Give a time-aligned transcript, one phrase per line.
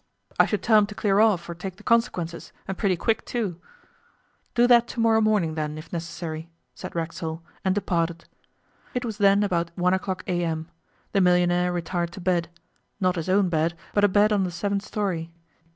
[0.39, 3.61] 'I should tell him to clear off or take the consequences, and pretty quick too.'
[4.55, 8.25] 'Do that to morrow morning, then, if necessary,' said Racksole, and departed.
[8.95, 10.71] It was then about one o'clock a.m.
[11.11, 12.49] The millionaire retired to bed
[12.99, 15.29] not his own bed, but a bed on the seventh storey.